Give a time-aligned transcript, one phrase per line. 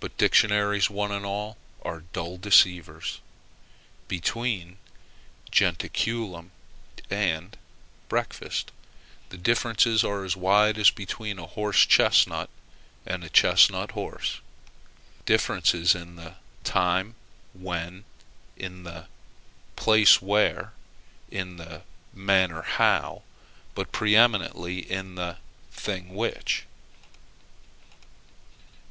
[0.00, 3.20] But dictionaries, one and all, are dull deceivers.
[4.08, 4.78] Between
[5.50, 6.52] jentaculum
[7.10, 7.58] and
[8.08, 8.72] breakfast
[9.28, 12.48] the differences are as wide as between a horse chestnut
[13.04, 14.40] and chestnut horse;
[15.26, 17.14] differences in the time
[17.52, 18.06] when,
[18.56, 19.06] in the
[19.76, 20.72] place where,
[21.30, 21.82] in the
[22.14, 23.22] manner how,
[23.74, 25.36] but preeminently in the
[25.70, 26.64] thing which.